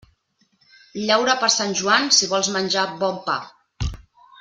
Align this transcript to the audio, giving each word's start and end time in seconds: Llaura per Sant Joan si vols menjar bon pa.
Llaura 1.09 1.35
per 1.43 1.51
Sant 1.57 1.77
Joan 1.83 2.11
si 2.21 2.33
vols 2.35 2.53
menjar 2.59 2.91
bon 3.05 3.25
pa. 3.31 3.41